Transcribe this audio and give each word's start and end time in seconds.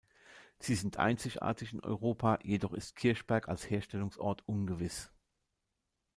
Sie 0.57 0.73
sind 0.73 0.97
einzigartig 0.97 1.73
in 1.73 1.83
Europa, 1.83 2.39
jedoch 2.41 2.73
ist 2.73 2.95
Kirchberg 2.95 3.47
als 3.47 3.69
Herstellungsort 3.69 4.41
ungewiss. 4.47 5.11